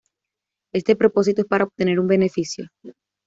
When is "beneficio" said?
2.07-2.69